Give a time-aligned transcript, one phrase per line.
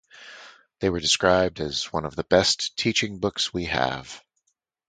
[0.79, 4.23] They were described as "one of the best teaching books we have".